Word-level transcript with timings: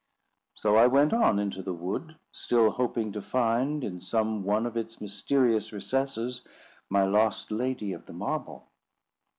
So 0.55 0.77
I 0.77 0.87
went 0.87 1.13
on 1.13 1.37
into 1.37 1.61
the 1.61 1.75
wood, 1.75 2.15
still 2.31 2.71
hoping 2.71 3.11
to 3.11 3.21
find, 3.21 3.83
in 3.83 3.99
some 3.99 4.43
one 4.43 4.65
of 4.65 4.75
its 4.75 4.99
mysterious 4.99 5.71
recesses, 5.71 6.41
my 6.89 7.03
lost 7.03 7.51
lady 7.51 7.93
of 7.93 8.07
the 8.07 8.13
marble. 8.13 8.71